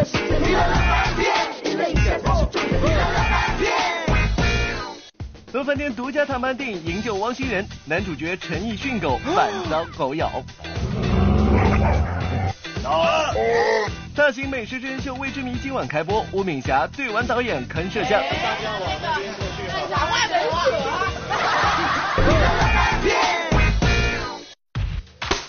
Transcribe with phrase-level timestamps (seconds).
[0.00, 3.70] 的世界，娱乐乐翻天，娱乐一下才是重点，娱乐乐翻天。
[5.52, 10.30] 乐翻天独家探班电影《营救汪星人》，男主角陈奕迅狗，反遭狗咬。
[14.16, 18.22] 大型美食真人秀《未知谜》今晚开播，吴敏霞对完导演坑摄像。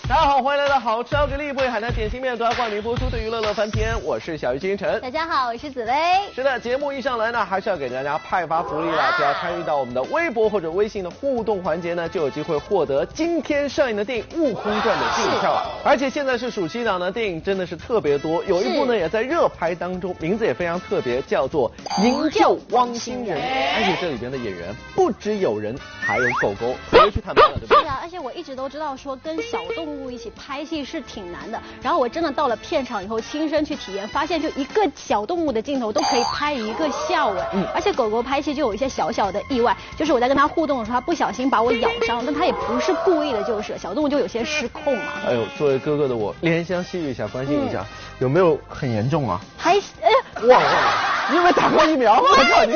[0.08, 5.00] 大家好，欢迎来到好吃奥给力不，为海南点心面团冠名播出的娱乐乐翻天，我是小鱼金晨。
[5.00, 5.94] 大家好，我是紫薇。
[6.34, 9.14] 是的，节目一上来呢，还是要给大家派发福利了。
[9.16, 15.62] 只要参与到我们的微博或者微信的互动环节呢，就有机会获得今天上映的电影《悟空传》的电影票。
[15.84, 21.70] 而且现在是暑期档呢，电影真的是特别多，有一部呢也在热拍当中，名字也非常特别，叫做
[22.04, 23.38] 《营救汪星人》。
[23.76, 27.82] 而且这里边的演员不只有人，还有狗狗，谁去探班了，对不对？
[27.82, 37.34] 是啊，而且我一直都知道说跟小动物一起拍戏是挺难的，然后我真的到了片场以后亲身去体验，发现就一个小动物的镜头都可以拍一个下午。
[37.52, 45.12] 嗯，而且狗狗拍戏就有一些小小的意外，就是我在跟它互动的时候，它不小心把我咬伤，但它也不是故意的，就是小动物就有些失控嘛。
[45.26, 47.84] 哎呦，作为哥哥的我，怜香惜玉一下，关心一下，
[48.18, 49.40] 有没有很严重啊？
[49.56, 52.20] 还呃，忘了忘了，你有没有打过疫苗？
[52.20, 52.72] 我靠你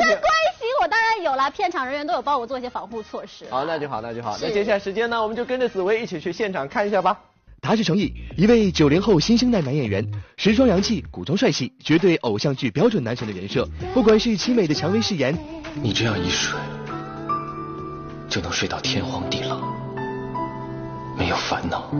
[1.17, 3.45] 然有了，片场人员都有帮我做一些防护措施。
[3.49, 4.37] 好，那就好，那就好。
[4.41, 7.17] 那接下来时间呢，我们就跟着紫薇一起去现场看一下吧。
[7.59, 10.05] 他是成毅，一位九零后新生代男演员，
[10.37, 13.67] 时装洋气，古装帅气，绝对偶像剧标准男神的人设。
[13.93, 15.35] 不管是凄美的蔷薇誓言，
[15.81, 16.57] 你这样一睡，
[18.29, 19.59] 就能睡到天荒地老，
[21.17, 21.91] 没有烦恼，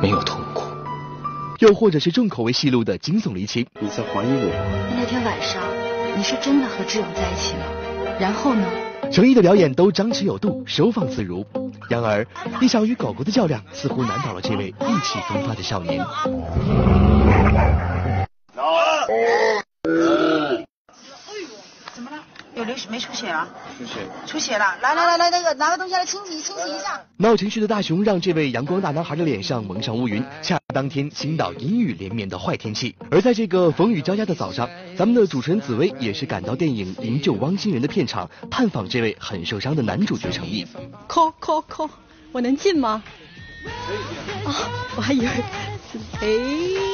[0.00, 0.62] 没有痛苦。
[1.60, 3.66] 又或者是重口味戏路的惊悚离奇。
[3.78, 4.96] 你在怀疑我？
[4.96, 5.62] 那天晚上
[6.16, 7.66] 你是真的和志勇在一起了？
[8.20, 8.66] 然后呢？
[9.12, 11.44] 程毅的表演都张弛有度，收放自如。
[11.88, 12.26] 然而，
[12.60, 15.98] 一场与狗狗的较量似乎难倒了这位意气风发的少年。
[21.92, 22.18] 怎么了？
[22.54, 23.48] 有流血没出血了？
[23.78, 24.00] 出血。
[24.26, 24.76] 出血了！
[24.82, 27.00] 来来来来，那个拿个东西来清洗清洗一下。
[27.16, 32.96] 闹情绪的大熊让这位阳光大男孩的脸上蒙上乌云，恰当天青岛阴雨连绵的坏天气。
[33.12, 40.66] 而在这个风雨交加的早上，咱们的主持人紫薇也是赶到电影《营救汪星人》的片场，探访这位很受伤的男主角程毅。
[41.06, 41.88] 扣扣扣，
[42.32, 43.00] 我能进吗？
[44.44, 44.50] 啊，
[44.96, 45.28] 我还以为，
[46.20, 46.26] 哎，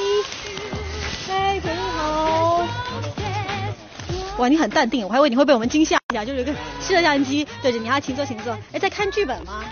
[4.41, 8.57] 哇，你很淡定，我还以为你会被我们惊吓一下，就是有个摄像机对着你，啊，请坐，请坐。
[8.73, 9.63] 哎，在看剧本吗？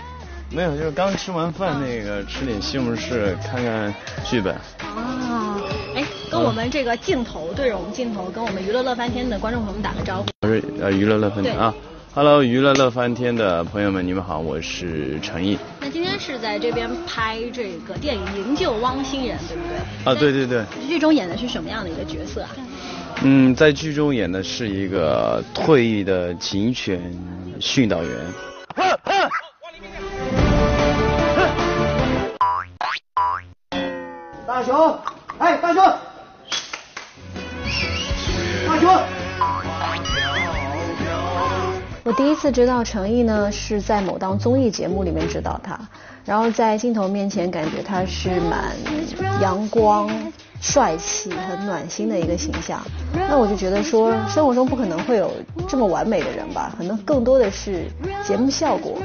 [0.51, 3.91] 没有，就是刚吃完饭，那个吃点西红柿，看看
[4.23, 4.53] 剧本。
[4.53, 5.59] 啊，
[5.95, 10.27] 哎，跟我们这个镜头对着我们镜头，跟我们娱乐乐翻天的观众朋友们打个招呼。
[10.41, 11.73] 我是呃娱乐乐翻天啊
[12.13, 15.57] ，Hello，娱乐乐翻天的朋友们，你们好，我是陈毅。
[15.81, 20.13] 那今天是在这边拍这个电影《营救汪星人》，对不对？
[20.13, 22.49] 啊，对对对，剧中演的是什么样的一个角色啊？
[23.21, 27.01] 嗯，在剧中演的是一个退役的警犬
[27.59, 28.11] 训导员。
[34.47, 34.97] 大熊，
[35.37, 35.83] 哎，大熊，
[38.67, 39.03] 大熊。
[42.03, 45.77] 我第一次知道程毅呢，是在某档综艺节目里面知道他，
[46.25, 48.73] 然后在镜头面前感觉他是蛮
[49.41, 50.09] 阳光、
[50.61, 52.81] 帅气、很暖心的一个形象。
[53.13, 55.31] 那我就觉得说，生活中不可能会有
[55.67, 57.85] 这么完美的人吧，可能更多的是
[58.25, 58.97] 节目效果。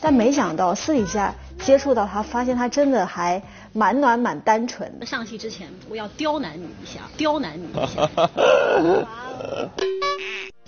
[0.00, 3.42] 但没想到私底下接触到他，发现他真的还
[3.72, 5.04] 蛮暖、蛮单纯。
[5.04, 8.08] 上戏之前，我要刁难你一下，刁难你一下。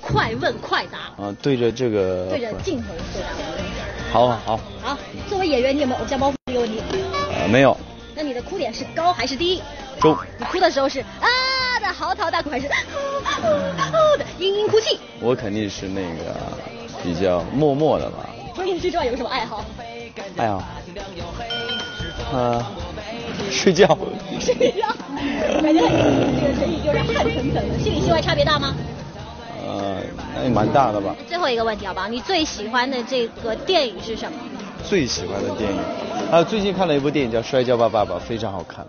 [0.02, 1.22] 快问快答。
[1.22, 2.26] 啊，对着这个。
[2.30, 3.28] 对着镜头回答。
[4.10, 4.60] 好好好。
[4.82, 6.82] 好，作为演员，你有没有偶像包袱这个问题？
[7.32, 7.76] 呃，没有。
[8.16, 9.62] 那你的哭点是高还是低？
[10.00, 10.16] 中。
[10.38, 11.28] 你哭的时候是啊
[11.80, 14.98] 的嚎啕大哭，还是呜呜的嘤嘤哭泣？
[15.20, 16.36] 我肯定是那个
[17.02, 18.28] 比较默默的吧。
[18.54, 19.64] 除了影视之外，有什么爱好？
[20.36, 20.62] 爱好？
[22.32, 22.64] 呃，
[23.50, 23.86] 睡觉。
[24.40, 24.88] 睡觉。
[25.62, 28.74] 感觉这个陈毅有点汗腾腾的，心里戏外差别大吗？
[29.62, 30.02] 呃，
[30.34, 31.14] 那也蛮大的吧。
[31.28, 32.08] 最后一个问题好不好？
[32.08, 34.38] 你最喜欢的这个电影是什么？
[34.82, 35.78] 最喜欢的电影，
[36.30, 38.84] 啊，最近看了一部电影叫《摔跤吧，爸爸》，非常好看。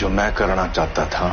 [0.00, 1.32] जो मैं करना चाहता था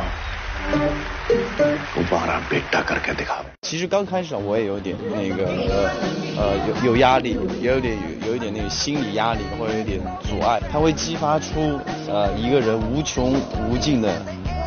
[1.94, 5.90] वो बारह बेटा करके दिखा 其实刚开始我也有点那个
[6.36, 13.34] 呃有有压力，也有点有有一点那个心理压力或者有点阻碍，它会激发出呃一个人无穷
[13.68, 14.10] 无尽的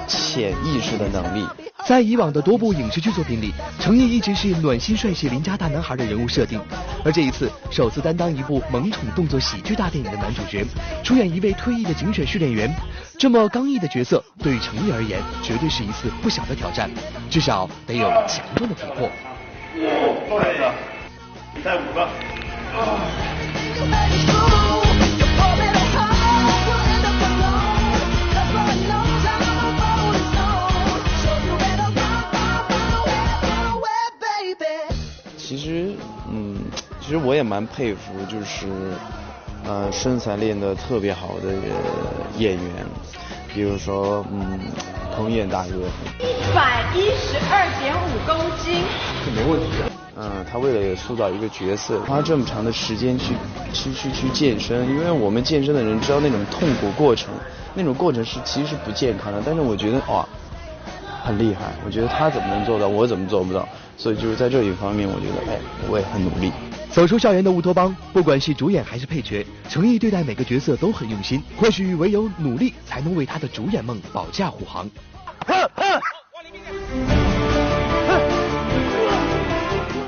[0.08, 1.48] 潜意识的能力。
[1.85, 6.61] 在以往的多部影视剧作品里，程毅一直是暖心帅气邻家大男孩的人物设定，
[7.05, 10.65] 而这一次首次担当一部萌宠动作喜剧大电影的男主角，
[11.03, 12.73] 出演一位退役的警犬训练员，
[13.19, 16.89] 这么刚毅的角色，对于程毅而言，绝对是一次不小的挑战，
[17.29, 19.11] 至少得有强壮的体魄。
[20.31, 20.73] 够两个，
[21.55, 22.09] 你带五个。
[23.75, 24.62] 其
[37.13, 38.67] 实我也蛮佩服，就是，
[39.67, 42.65] 呃，身材练得特别好的呃演员，
[43.53, 44.59] 比如说，嗯，
[45.15, 45.71] 彭于晏大哥，
[46.21, 48.83] 一百一十二点五公斤，
[49.25, 49.91] 这没问题的。
[50.17, 53.35] 嗯，他为了塑造一个角色，花这么长的时间去
[53.73, 57.29] 去去去健身，因为我们健身的人知道那种痛苦过程，
[57.75, 59.43] 那种过程是其实是不健康的。
[59.45, 60.27] 但是我觉得哇，
[61.25, 63.67] 很厉害，我觉得他怎么能做到，我怎么做不到？
[63.97, 65.59] 所以就是在这一方面，我觉得哎，
[65.89, 66.53] 我也很努力。
[66.91, 71.43] 走出校园的乌托邦，不管是主演还是配角，诚意对待每个角色都很用心。
[71.57, 74.91] 或许唯有努力，才能为他的主演梦保驾护航。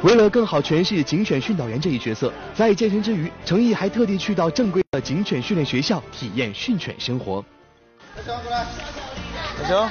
[0.03, 7.43] 为了更好诠释警犬训导员这一角色，在健身之余，程毅还特地去到正规的警犬训练学校体验训犬生活。
[8.17, 8.67] 小熊过来，
[9.63, 9.89] 小熊，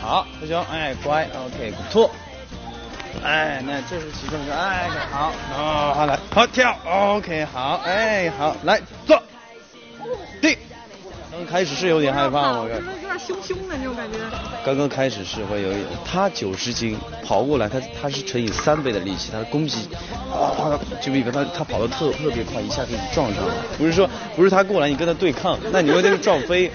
[0.00, 2.10] 好，大熊，哎，乖，OK，不错，
[3.22, 9.22] 哎，那这是起重式，哎，好，哦，好来，好跳，OK，好，哎，好，来坐，
[10.40, 10.56] 定。
[11.30, 12.92] 刚开始是有点害怕，我感觉。
[12.92, 14.18] 有点凶凶的那种感觉。
[14.64, 19.88] 刚刚开始是会有一点，他九十斤跑过来，他他是乘以三倍的力气，他的攻击，
[20.32, 23.54] 啊，他就比他他跑得特特别快，一下给你撞上了。
[23.78, 26.70] 不是说不是他过来你跟他对抗，那你会被撞飞。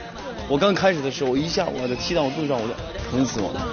[0.47, 2.73] 我刚开始的时候，我一下我的踢到我肚子上，我就
[3.09, 3.65] 疼死我了。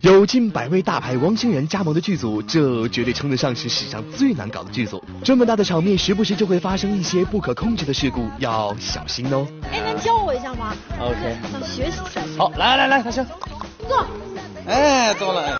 [0.00, 5.02] 有近百位大牌汪星人加盟的剧组，这绝对称得上是史上最难搞的剧组。
[5.24, 9.46] 这么大的场面，时不时就会发生一些不可控制的事故，要小心哦。
[9.70, 12.20] 哎，能教我一下吗 OK 想学习一下。
[12.36, 13.24] 好，来来来，大声，
[13.88, 14.04] 坐。
[14.66, 15.58] 哎，坐了。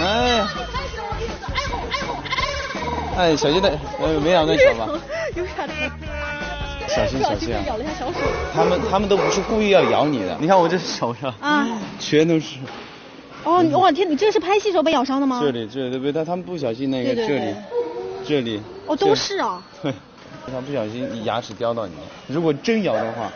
[0.00, 0.46] 哎，
[3.16, 4.88] 哎，小心点，呃，没咬那手吧？
[5.34, 6.11] 有点疼。
[6.94, 7.62] 小心小心啊！
[7.66, 8.18] 咬了一下小手。
[8.54, 11.66] 他们他们都不是故意要咬你的，你看我这手上啊，
[11.98, 12.58] 全都是。
[13.44, 15.40] 哦，你哇天，你这是拍戏时候被咬伤的吗？
[15.42, 16.12] 这里这里对不对？
[16.12, 17.54] 他他们不小心那个这里
[18.24, 18.62] 这里。
[18.86, 19.62] 哦，都是啊。
[19.82, 19.92] 对，
[20.46, 21.94] 他不小心你牙齿叼到你，
[22.28, 23.32] 如果真咬的话，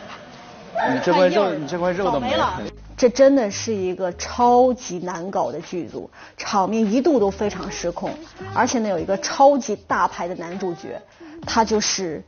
[0.93, 2.61] 你这块肉你这块肉都没了。
[2.95, 8.09] 这真的是一个超级难搞的剧组，场面一度都非常失控，
[8.55, 10.99] 而且呢有一个超级大牌的男主角，
[11.45, 12.23] 他就是。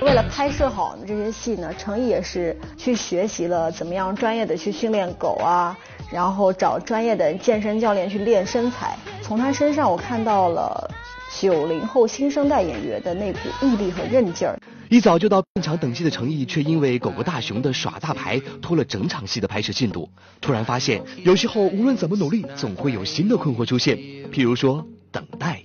[0.00, 5.76] 为了拍摄好这些戏呢，程毅也是去学习了怎么样专业的去训练狗啊，
[6.10, 8.96] 然后找专业的健身教练去练身材。
[9.20, 10.90] 从他身上我看到了
[11.38, 14.58] 九零后新生代演员的那股毅力和韧劲儿。
[14.88, 20.08] 一早就到片场等戏的程毅，却因为狗狗大熊的耍大牌，拖了整场戏的拍摄进度。
[20.40, 23.98] 突然发现，有时候无论怎么努力，总会有新的困惑出现，
[24.32, 25.62] 譬如说等待。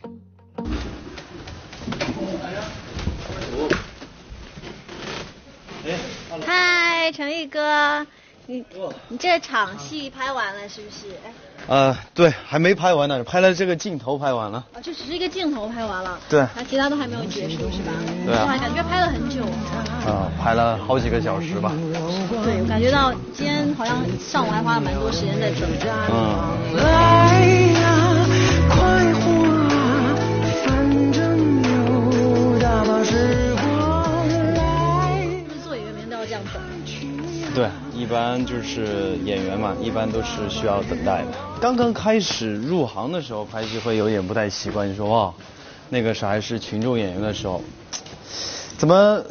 [7.13, 8.06] 嗨，程毅哥，
[8.48, 8.65] 你
[9.07, 11.13] 你这场戏拍完了是不是？
[11.24, 11.33] 哎，
[11.68, 14.65] 呃，对，还没拍完呢，拍了这个镜头拍完了。
[14.74, 16.20] 啊，就只是一个镜头拍完了。
[16.27, 17.91] 对那其他都还没有结束是吧？
[18.25, 19.43] 对啊哇，感觉拍了很久。
[20.08, 21.72] 啊、拍了好几个小时吧。
[21.91, 26.08] 对，我感觉到今天好像上午还花了蛮多时间在准备啊。
[26.75, 27.62] 嗯。
[37.53, 41.27] 对，一般就是演员嘛，一般都是需要等待的。
[41.62, 45.31] 刚刚开始入行的时候拍戏会有点不太习惯，你说哇，
[45.89, 47.62] 那个时候还是群众演员的时候，
[48.75, 49.22] 怎么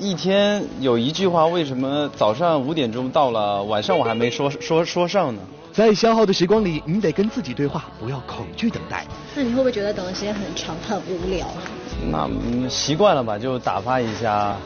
[0.00, 5.40] 一天有一句话，为什么早上五点钟到了，晚上我还没说说说上呢？
[5.72, 9.06] 在消耗的时光里，你得跟自己对话，不要恐惧等待。
[9.36, 11.46] 那你会不会觉得等的时间很长，很无聊？
[12.10, 14.56] 那嗯习惯了吧，就打发一下。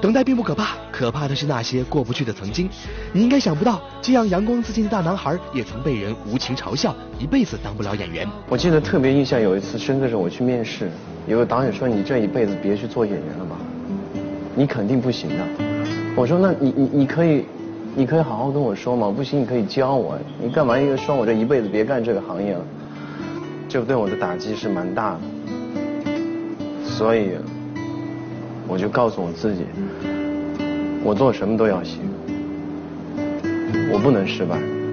[0.00, 2.68] 等待并不可怕，可怕的是那些过不去的曾经。
[3.12, 8.28] 你应该想不到，这样阳光自信的大男孩，也曾被人无情嘲笑，一辈子当不了演员。
[8.48, 10.90] 我记得特别印象，有一次深圳时我去面试，
[11.26, 13.56] 有个导演说你这一辈子别去做演员了吧，
[14.54, 15.36] 你肯定不行的。
[16.14, 17.44] 我说那你你你可以，
[17.94, 22.64] 你可以好好跟我说嘛，不行你可以教我，你干嘛一个说我这一辈子别干这个行业了？
[23.68, 25.20] 这对我的打击是蛮大的，
[26.84, 27.30] 所以
[28.66, 29.64] 我就告诉我自己，
[31.04, 32.00] 我做什么都要行，
[33.92, 34.83] 我不能失败。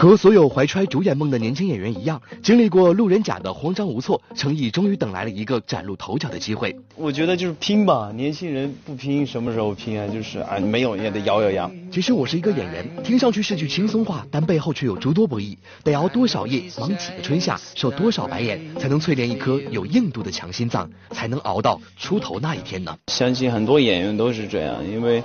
[0.00, 6.74] 和所有怀揣主演梦的年轻演员一样，经历过路人甲的慌张无措，程毅终于等来了一个崭露头角的机会。
[6.96, 10.08] 我觉得就是拼吧，年轻人不拼什么时候拼啊？
[10.08, 11.70] 就是啊，没有也得咬咬牙。
[11.92, 15.58] 其实我是一个演员，听上去是句轻松话，但背后却有诸多不易。
[15.84, 22.96] 得熬多少夜，忙几个春夏，受多少白眼，才能淬炼一颗有硬度的强心脏，才能熬到出头那一天呢？
[23.08, 25.22] 相信很多演员都是这样，因为，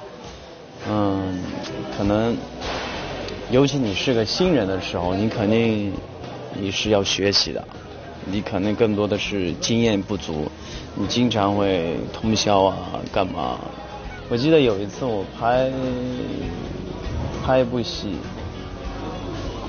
[0.85, 1.41] 嗯，
[1.97, 2.35] 可能。
[3.51, 5.93] 尤其你是个新人的时候，你肯定
[6.53, 7.63] 你是要学习的，
[8.25, 10.51] 你可能更多的是经验不足，
[10.95, 12.77] 你经常会通宵啊，
[13.13, 13.59] 干嘛？
[14.29, 15.71] 我记得有一次我拍
[17.45, 18.15] 拍一部戏，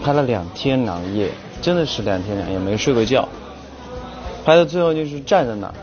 [0.02, 1.30] 拍了两天两夜，
[1.61, 3.28] 真的是两天两夜没睡过觉，
[4.45, 5.75] 拍到最后就是站在那儿，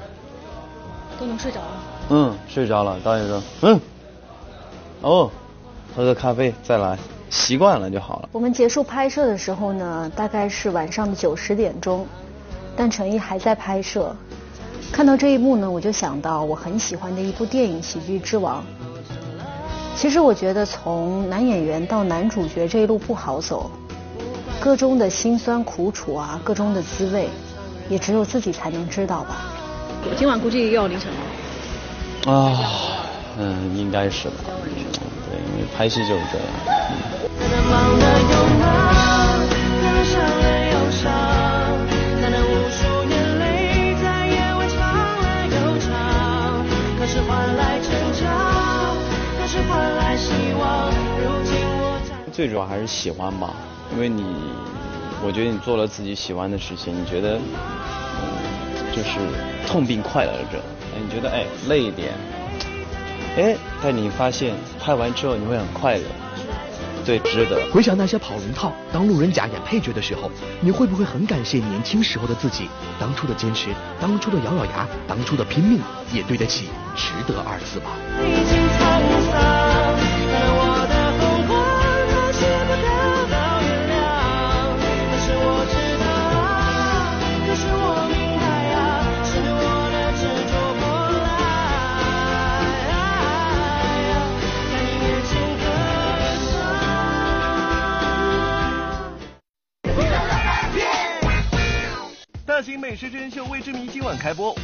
[1.20, 1.84] 都能睡着了。
[2.10, 3.00] 嗯，睡着了。
[3.04, 3.80] 导演说，嗯，
[5.02, 5.30] 哦，
[5.96, 6.98] 喝个咖啡再来。
[7.34, 8.30] 习惯了就好了。
[8.32, 12.06] 我们结束拍摄的时候呢，大概是晚上的九十点钟，
[12.76, 14.16] 但陈毅还在拍摄。
[14.92, 18.62] 看到这一幕呢，我就想到我很喜欢的一部电影《喜剧之王》。
[19.96, 23.72] 其实我觉得从男演员到男主角这一路不好走，
[24.60, 27.28] 各中的辛酸苦楚啊，各中的滋味，
[27.90, 29.42] 也只有自己才能知道吧。
[30.16, 32.32] 今晚估计又要凌晨了。
[32.32, 32.60] 啊，
[33.40, 34.36] 嗯，应该是吧。
[34.46, 36.83] 对，因为拍戏就是这样。
[37.74, 38.66] 才能忘了拥抱，
[39.82, 41.02] 才能伤了又伤，
[42.22, 42.78] 才能无数
[43.10, 43.42] 眼泪
[44.02, 44.78] 在夜晚长
[45.18, 45.90] 了又长。
[47.00, 48.96] 可是换来成长，
[49.40, 50.62] 可是换来希望。
[51.18, 52.00] 如今我
[52.32, 53.50] 最主要还是喜欢吧，
[53.92, 54.24] 因为你，
[55.26, 57.40] 我觉得你做了自己喜欢的事情，你觉得，
[58.96, 59.18] 就是
[59.68, 60.60] 痛并快乐着。
[60.94, 62.14] 哎，你觉得哎累一点，
[63.36, 66.04] 哎，但你发现拍完之后你会很快乐。
[67.04, 70.32] 最值得回想那些跑龙套、当路人甲演配角的时候，
[70.62, 72.70] 你会不会很感谢年轻时候的自己？
[73.00, 73.70] 当初的坚持，
[74.00, 75.80] 当初的咬咬牙，当初的拼命，
[76.14, 79.23] 也对得起“值得”二字吧。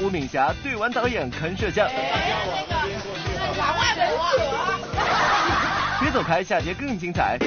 [0.10, 1.88] 吴敏霞对完导演看摄像。
[6.02, 7.38] 别走开，下节更精彩。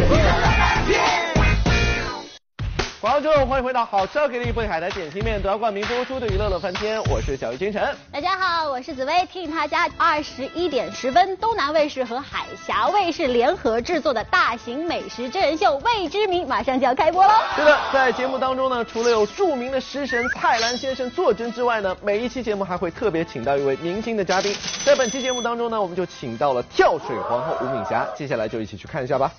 [3.02, 7.82] 广州，欢迎回到好吃要给力北海的点心面，夺冠名播出的娱乐乐翻天，我是小鱼金晨。
[8.12, 9.26] 大家好，我是紫薇。
[9.26, 17.32] 提醒大家二十一点十分，东南卫视和海峡卫视联合制作的大型美食真人秀《未知名》马上就要开播喽。
[17.56, 24.56] 是的，在节目当中呢，除了有著名的食神蔡澜先生坐镇之外呢，每一期节目还会特别请到一位明星的嘉宾。
[24.84, 29.32] 在本期节目当中呢，我们就请到了跳水皇后吴敏霞，接下来就一起去看一下吧。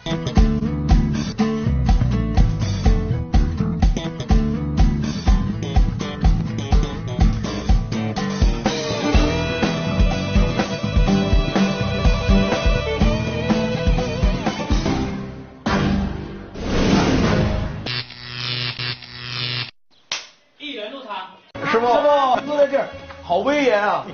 [23.64, 24.06] 威严 啊！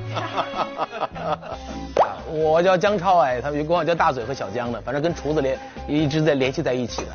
[2.31, 7.07] 我叫姜超哎，他们就管我叫大嘴和小姜的，反正跟厨子连一直在联系在一起的。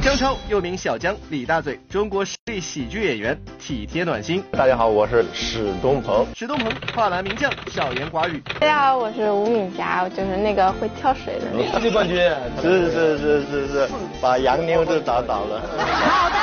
[0.00, 4.42] 姜超又名小姜，李大嘴，中国实力喜剧演员，体贴暖心。
[4.52, 6.26] 大家好，我是史东鹏。
[6.34, 8.42] 史东鹏，跨栏名将，少言寡语。
[8.60, 11.78] 大家好，我是吴敏霞，就是那个会跳水的那个。
[11.78, 12.16] 世界冠军。
[12.60, 13.88] 是是是是是，
[14.20, 15.62] 把洋妞都打倒了。
[15.78, 16.36] 好的，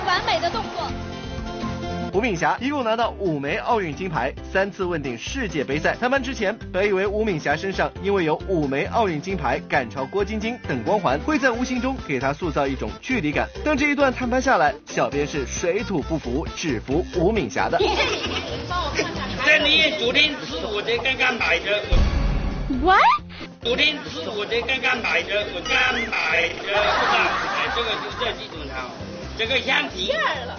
[0.00, 0.90] 完美的动作。
[2.12, 5.96] 吴敏霞一共拿到五枚奥运金牌，三次问鼎世界杯赛。
[5.96, 13.48] 谈判之前，本以为吴敏霞身上因为有五枚奥运金牌、赶超郭晶晶等光环，会在无形中给她塑造一种距离感。
[13.64, 17.78] 但这一段谈判下来，小编是水土不服，只服吴敏霞的。
[19.44, 21.82] 这你昨天吃我的刚刚买的。
[22.80, 23.00] What？
[23.60, 25.74] 昨天吃我的刚刚买的，我刚
[26.08, 26.64] 买的？
[27.74, 28.88] 这个就这几种汤，
[29.36, 30.56] 这个眼皮了。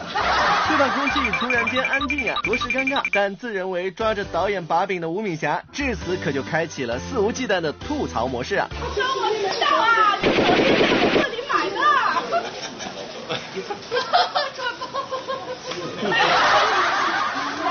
[0.67, 3.01] 这段空气突然间安静啊，着实尴尬。
[3.11, 8.67] 但自认为抓着导演把柄的吴敏霞，至此可就开启了肆无忌惮的吐槽模式啊。
[8.93, 11.79] 说我知道啊，你昨天在我这里买的。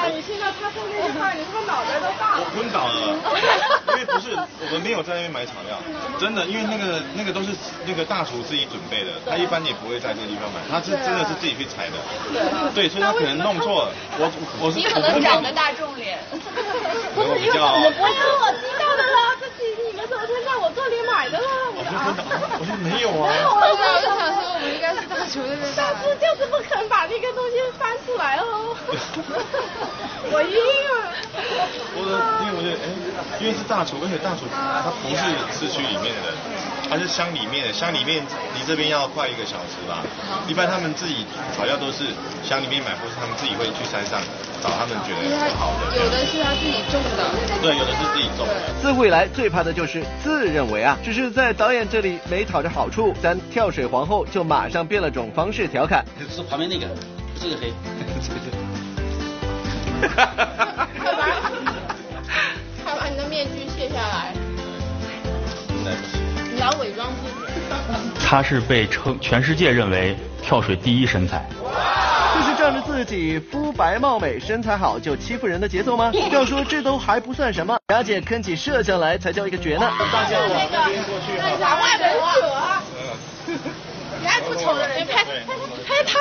[0.15, 2.24] 你现在他说那句话，你他妈脑袋都。
[4.75, 5.79] 我们没有在那边买草料，
[6.19, 7.55] 真的，因为那个那个都是
[7.87, 12.03] 那个大厨自己准备的，他一般也不会在这个地方买，他是真的是自己去采的。
[12.75, 13.95] 对，所以他可能弄错了。
[14.19, 14.27] 我
[14.59, 16.19] 我是你可能长得大众脸。
[17.15, 17.63] 不是比较。
[17.71, 21.71] 我因为我知道的啦，这是你们昨天在我这里买的啦。
[21.71, 23.31] 我说真的，我说没有啊。
[23.31, 24.43] 我就想说我们
[25.09, 25.73] 大厨那边。
[25.75, 28.77] 上次就是不肯把那个东西翻出来哦。
[30.31, 31.13] 我晕了。
[31.97, 32.87] 我的，因为我觉得，哎，
[33.41, 35.23] 因为是大厨，而且大厨他不是
[35.53, 36.33] 市区里面的，
[36.89, 38.25] 他是乡里面的，乡里面
[38.57, 40.01] 离这边要快一个小时吧。
[40.47, 42.09] 一般他们自己草料都是
[42.43, 44.19] 乡里面买，或是他们自己会去山上
[44.63, 45.93] 找他们觉得好的。
[45.97, 47.21] 有的是他自己种的。
[47.61, 48.55] 对，有的是自己种的。
[48.81, 56.05] 自古以来最怕的就是自认为啊，只是在导演这里没讨着好处，咱跳水皇后就马上变了种方式调侃。
[56.31, 56.87] 是旁边那个，
[57.41, 57.73] 这个黑。
[60.01, 60.89] 快把，
[62.85, 64.35] 快把 你的面具卸下来。
[66.53, 67.35] 你要伪装自己。
[68.27, 71.47] 他是被称全世界认为跳水第一身材。
[72.35, 76.11] 就是仗着自己肤白貌美、身材好就欺负人的节奏吗？
[76.33, 79.89] 要说这都还不算什么，雅姐坑起摄像来才叫一个绝呢。
[80.13, 81.37] 大家往那边过去。
[81.59, 82.84] 两万人者。
[84.25, 86.19] 你爱出丑的人拍拍他。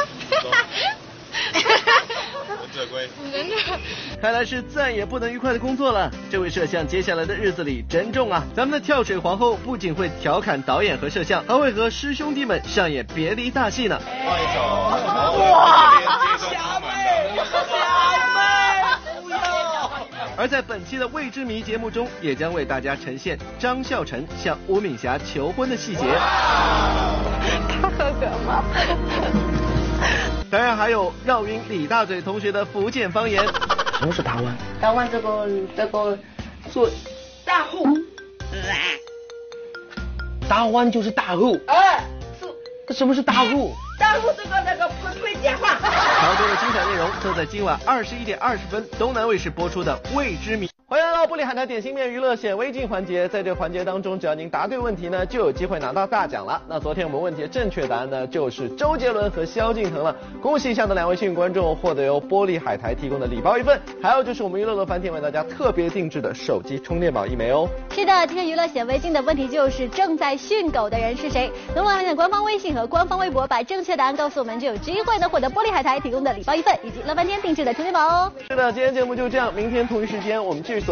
[2.50, 3.08] 忍者龟。
[3.32, 3.56] 忍者。
[4.22, 6.12] 看来是再也不能愉快的工作了。
[6.30, 8.44] 这位摄像接下来的日子里珍重啊！
[8.54, 13.98] 咱们的跳水皇后不仅会调侃导演和摄像，还会和师兄弟们上演别离大戏呢。
[14.06, 15.13] 换一首。
[20.44, 26.02] 而在本期的未知谜节目中，也将为大家呈现张孝成向吴敏霞求婚的细节。
[27.82, 28.62] 他合格吗？
[30.52, 33.42] 当然还有绕晕李大嘴同学的福建方言。
[33.98, 34.54] 什么是大湾？
[34.82, 35.48] 大湾这个
[35.78, 36.20] 这个
[36.70, 36.90] 做
[37.46, 37.88] 大户。
[40.50, 41.58] 大湾就是大户。
[41.68, 42.04] 哎，
[42.90, 42.94] 是。
[42.94, 43.74] 什么是大户？
[44.00, 45.78] 大户这个那个不会讲话。
[45.80, 50.68] 更多的精彩内容就在今晚二十一点二十分东南卫视播出的《未知谜》。
[50.94, 56.62] 欢迎来到玻璃海苔点心面娱乐显微镜环节，在这环节当中，只要您答对问题呢，就有机会拿到大奖了。
[56.68, 60.16] 那昨天我们问题的正确答案呢，就是周杰伦和萧敬腾了。
[60.40, 67.68] 恭喜以下的两位幸运观众获得由玻璃海苔提供的礼包一份，还有就是我们娱乐乐翻天为大家特别定制的手机充电宝一枚哦。
[67.90, 71.52] 是的，今天娱乐显微镜的问题就是正在训狗的人是谁？
[71.74, 78.32] 能不能点官方微信和官方微博把正确答案告诉我们，就有机会呢获得玻璃海苔提供的礼包一份以及乐翻天定制的充电宝哦。
[78.48, 80.83] 是的，今天节目就这样，明天同一时间我们继续。